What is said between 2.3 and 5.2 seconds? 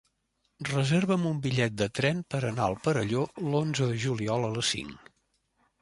per anar al Perelló l'onze de juliol a les cinc.